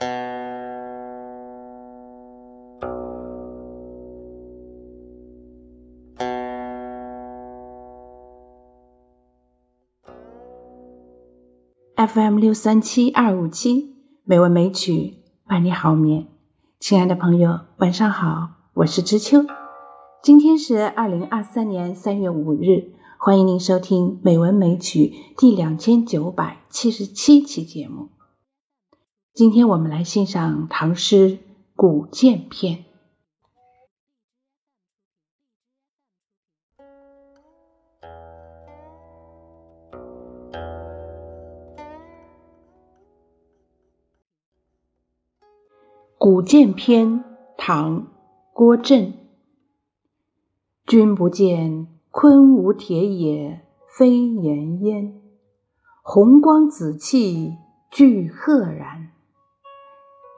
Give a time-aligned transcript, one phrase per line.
[0.00, 0.18] FM
[12.38, 15.14] 六三七二五七美文美曲
[15.44, 16.28] 伴你好眠，
[16.78, 19.44] 亲爱的朋友，晚上好，我是知秋。
[20.22, 28.10] 今天是二零二三年三月五日，欢迎您收听美文美曲第两千九百七十七期节目。
[29.38, 31.30] 今天我们来欣赏唐诗
[31.76, 32.78] 《古剑篇》。
[46.18, 47.06] 《古剑篇》
[47.56, 48.02] 唐·
[48.52, 49.14] 郭震。
[50.84, 55.22] 君不见，昆吾铁也，非颜焉。
[56.02, 57.54] 红光紫气，
[57.88, 59.07] 俱赫然。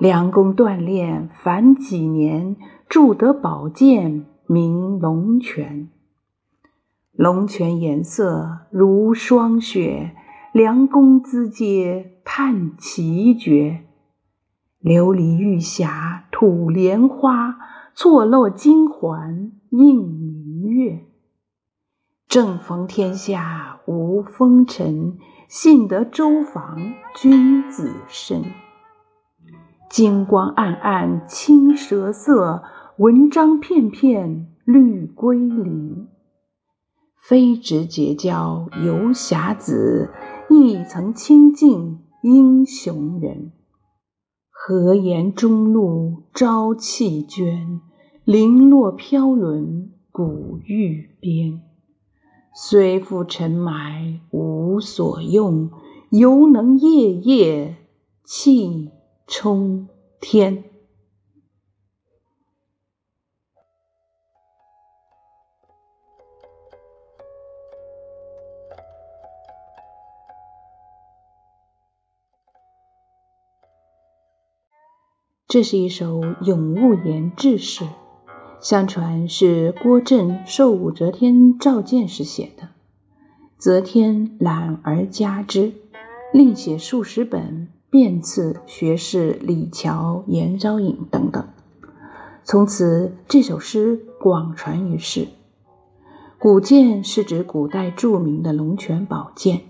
[0.00, 2.56] 良工锻炼，凡几年，
[2.88, 5.90] 铸得宝剑，名龙泉。
[7.12, 10.16] 龙泉颜色如霜雪，
[10.54, 13.82] 良工姿阶，叹奇绝。
[14.80, 17.58] 琉璃玉匣吐莲花，
[17.94, 21.04] 错落金环映明月。
[22.26, 28.42] 正逢天下无风尘，幸得周防君子身。
[29.90, 32.62] 金光暗暗青蛇色，
[32.96, 36.06] 文章片片绿归林。
[37.20, 40.12] 非直结交游侠子，
[40.48, 43.50] 亦曾亲近英雄人。
[44.48, 47.80] 何言中路朝气捐，
[48.24, 51.62] 零落飘沦古玉边。
[52.54, 55.68] 虽复尘埋无所用，
[56.10, 57.76] 犹能夜夜
[58.24, 58.92] 气
[59.30, 59.88] 冲
[60.20, 60.64] 天。
[75.46, 77.86] 这是一首咏物言志诗，
[78.60, 82.70] 相传是郭震受武则天召见时写的。
[83.58, 85.72] 则天览而加之，
[86.32, 91.48] 另写数十本，便赐学士李峤、颜昭隐等等。
[92.44, 95.28] 从此，这首诗广传于世。
[96.38, 99.60] 古剑是指古代著名的龙泉宝剑，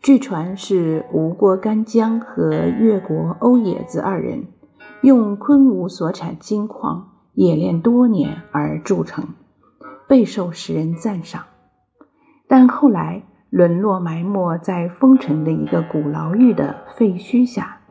[0.00, 4.46] 据传是吴国干将和越国欧冶子二人。
[5.02, 9.34] 用昆吾所产金矿冶炼多年而铸成，
[10.08, 11.44] 备受世人赞赏。
[12.48, 13.22] 但后来
[13.54, 17.82] 沦落埋没在丰城的一个古牢狱的废墟下，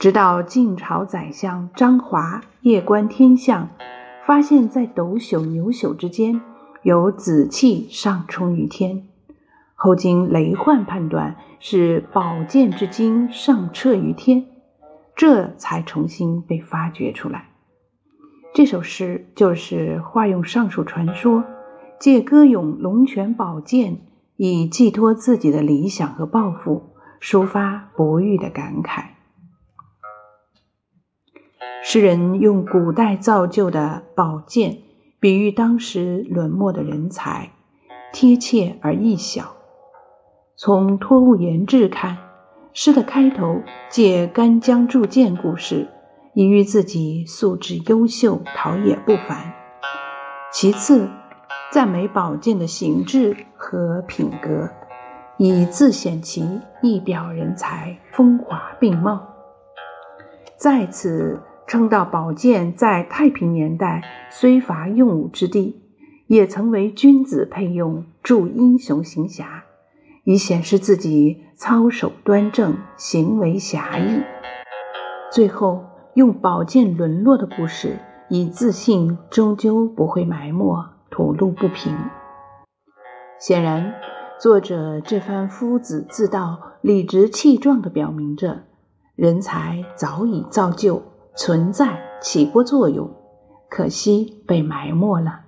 [0.00, 3.68] 直到晋朝宰相张华夜观天象，
[4.24, 6.40] 发现，在斗宿牛宿之间
[6.82, 9.04] 有紫气上冲于天，
[9.76, 14.46] 后经雷焕判断是宝剑之精上彻于天。
[15.14, 17.50] 这才重新被发掘出来。
[18.52, 21.44] 这首诗就是化用上述传说，
[22.00, 23.98] 借歌咏龙泉宝剑，
[24.42, 29.04] 以寄托自己的理想和抱负，抒发不遇的感慨。
[31.82, 34.78] 诗人用古代造就的宝剑，
[35.20, 37.50] 比喻当时沦没的人才，
[38.14, 39.56] 贴切而易晓。
[40.56, 42.16] 从托物言志看。
[42.72, 45.88] 诗的开头借干将铸剑故事，
[46.34, 49.52] 以喻自己素质优秀、陶冶不凡；
[50.50, 51.10] 其次，
[51.72, 54.70] 赞美宝剑的形制和品格，
[55.36, 59.20] 以自显其一表人才、风华并茂；
[60.56, 65.80] 再次称道宝剑在太平年代虽乏用武之地，
[66.26, 69.62] 也曾为君子配用，助英雄行侠。
[70.24, 74.22] 以显示自己操守端正，行为侠义。
[75.30, 75.84] 最后
[76.14, 77.96] 用宝剑沦落的故事，
[78.28, 81.96] 以自信终究不会埋没，吐露不平。
[83.38, 83.94] 显然，
[84.38, 88.64] 作者这番夫子自道、理直气壮地表明着，
[89.16, 91.02] 人才早已造就、
[91.34, 93.10] 存在、起过作用，
[93.68, 95.40] 可惜被埋没了。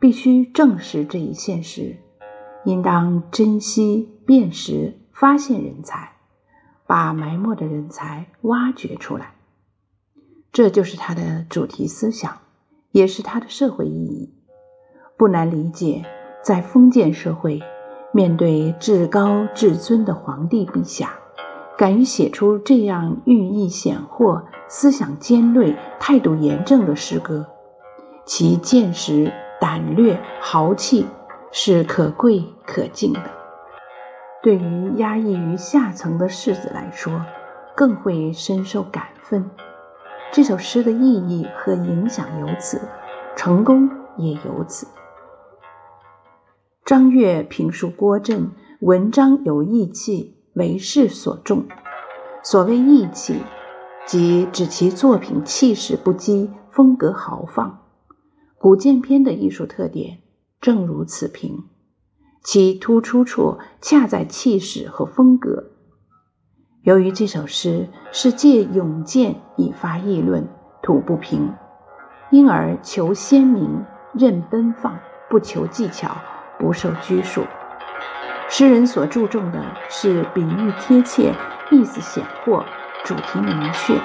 [0.00, 1.96] 必须正视这一现实。
[2.64, 6.12] 应当珍惜、辨识、发现人才，
[6.86, 9.34] 把埋没的人才挖掘出来。
[10.52, 12.38] 这就是他的主题思想，
[12.90, 14.34] 也是他的社会意义。
[15.18, 16.04] 不难理解，
[16.42, 17.60] 在封建社会，
[18.12, 21.14] 面对至高至尊的皇帝陛下，
[21.76, 27.46] 敢于写出这样寓意显豁、思想尖锐、态度严正的诗歌，
[28.24, 31.04] 其见识、胆略、豪气
[31.50, 33.22] 是可贵可敬的。
[34.40, 37.22] 对于压抑于下层的士子来说，
[37.74, 39.50] 更会深受感奋。
[40.30, 42.80] 这首诗的意义和影响由此，
[43.34, 44.86] 成功也由此。
[46.88, 51.66] 张悦评述郭震文章有义气，为世所重。
[52.42, 53.42] 所谓义气，
[54.06, 57.80] 即指其作品气势不羁，风格豪放。
[58.56, 60.20] 古剑篇的艺术特点
[60.62, 61.64] 正如此评。
[62.42, 65.72] 其突出处恰在气势和风格。
[66.80, 70.48] 由于这首诗是借咏剑以发议论，
[70.82, 71.52] 吐不平，
[72.30, 73.84] 因而求鲜明，
[74.14, 74.98] 任奔放，
[75.28, 76.16] 不求技巧，
[76.58, 77.44] 不受拘束。
[78.48, 81.34] 诗人所注重的是比喻贴切，
[81.70, 82.64] 意思显豁，
[83.04, 84.00] 主题明确。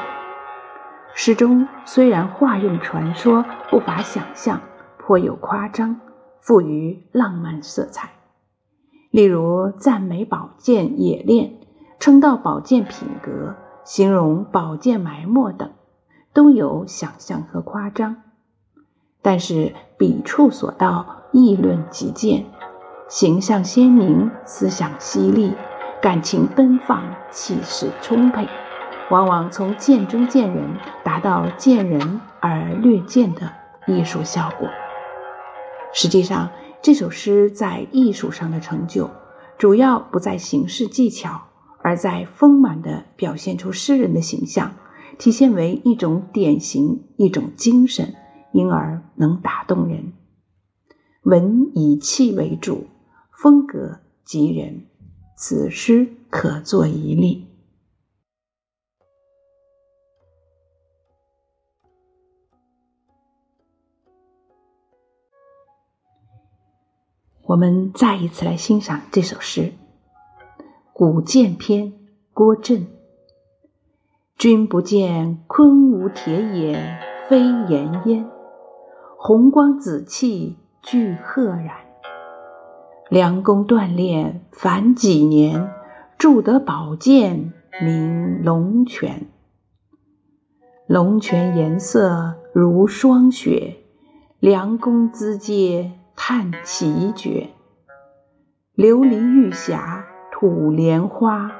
[1.15, 4.61] 诗中虽然化用传说，不乏想象，
[4.97, 6.01] 颇有夸张，
[6.41, 8.09] 富于浪漫色彩。
[9.11, 11.59] 例如赞美宝剑冶炼，
[11.99, 13.55] 称道宝剑品格，
[13.85, 15.71] 形容宝剑埋没等，
[16.33, 18.23] 都有想象和夸张。
[19.21, 22.45] 但是笔触所到，议论极见，
[23.09, 25.53] 形象鲜明，思想犀利，
[26.01, 28.47] 感情奔放，气势充沛，
[29.09, 33.51] 往往从剑中见人，达到见人而略见的
[33.87, 34.69] 艺术效果。
[35.91, 36.49] 实际上。
[36.85, 39.09] 这首诗在艺术上的成就，
[39.57, 41.43] 主要不在形式技巧，
[41.81, 44.73] 而在丰满的表现出诗人的形象，
[45.17, 48.15] 体现为一种典型、一种精神，
[48.51, 50.11] 因而能打动人。
[51.23, 52.87] 文以气为主，
[53.31, 54.87] 风格及人，
[55.37, 57.47] 此诗可作一例。
[67.45, 69.61] 我们再一次来欣赏这首诗
[70.91, 71.91] 《古剑篇》。
[72.33, 72.87] 郭震：
[74.37, 76.99] 君不见昆吾铁也，
[77.29, 78.29] 非颜焉。
[79.17, 81.71] 红光紫气俱赫然。
[83.09, 85.71] 良弓锻炼凡几年，
[86.19, 89.25] 铸得宝剑名龙泉。
[90.85, 93.77] 龙泉颜色如霜雪，
[94.39, 95.93] 良弓姿阶。
[96.15, 97.49] 叹奇绝，
[98.75, 101.51] 琉璃玉匣吐莲花，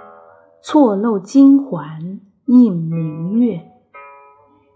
[0.62, 3.64] 错漏金环映明月。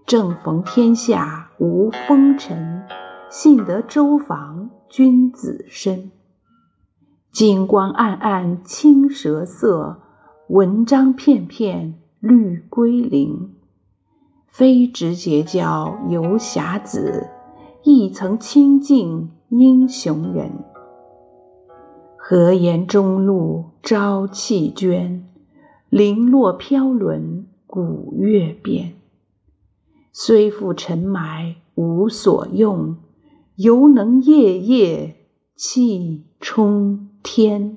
[0.08, 2.88] 正逢天下无风尘，
[3.30, 6.12] 幸得周访君子身。
[7.32, 10.02] 金光暗暗青蛇色，
[10.48, 13.50] 文章片片绿龟翎。
[14.48, 17.28] 非直结交游侠子，
[17.84, 19.32] 亦曾清净。
[19.50, 20.66] 英雄人，
[22.18, 25.26] 何言中路朝气捐？
[25.90, 28.96] 零落飘沦古月边。
[30.12, 32.98] 虽复尘埋无所用，
[33.58, 35.16] 犹能夜夜
[35.56, 37.76] 气冲天。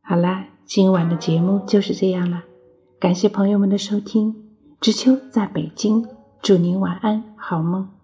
[0.00, 2.44] 好啦，今晚的节目就是这样了，
[2.98, 4.56] 感谢朋友们的收听。
[4.80, 6.08] 知秋在北京，
[6.40, 7.99] 祝您晚安，好梦。